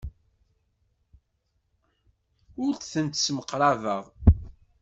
Ur 2.65 2.73
tent-ssemqrabeɣ. 2.91 4.03